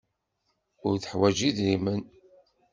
[0.87, 2.01] Ur teḥwaj idrimen.